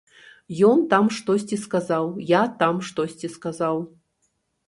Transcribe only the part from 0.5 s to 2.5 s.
Ён там штосьці сказаў, я